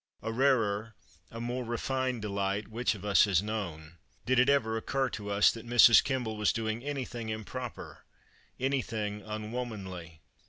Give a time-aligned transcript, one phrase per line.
[0.23, 0.95] A rarer,
[1.29, 3.99] a more refined delight, which of us has known?
[4.25, 6.03] Did it ever occur to us that Mrs.
[6.03, 8.03] Kemble was doing anything improper,
[8.59, 10.21] anything unwomanly?